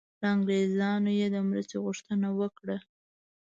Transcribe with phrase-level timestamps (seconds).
[0.19, 2.77] له انګریزانو یې د مرستې غوښتنه وکړه.